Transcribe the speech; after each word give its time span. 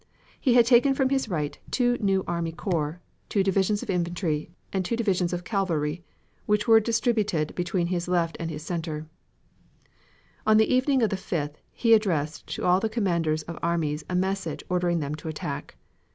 He 0.39 0.55
had 0.55 0.65
taken 0.65 0.95
from 0.95 1.09
his 1.09 1.29
right 1.29 1.59
two 1.69 1.95
new 1.99 2.23
army 2.27 2.51
corps, 2.51 2.99
two 3.29 3.43
divisions 3.43 3.83
of 3.83 3.89
infantry, 3.91 4.49
and 4.73 4.83
two 4.83 4.95
divisions 4.95 5.31
of 5.31 5.43
cavalry, 5.43 6.03
which 6.47 6.67
were 6.67 6.79
distributed 6.79 7.53
between 7.53 7.85
his 7.85 8.07
left 8.07 8.35
and 8.39 8.49
his 8.49 8.63
center. 8.63 9.05
On 10.43 10.57
the 10.57 10.73
evening 10.73 11.03
of 11.03 11.11
the 11.11 11.17
5th 11.17 11.53
he 11.71 11.93
addressed 11.93 12.47
to 12.55 12.65
all 12.65 12.79
the 12.79 12.89
commanders 12.89 13.43
of 13.43 13.59
armies 13.61 14.03
a 14.09 14.15
message 14.15 14.63
ordering 14.71 15.01
them 15.01 15.13
to 15.13 15.27
attack. 15.27 15.75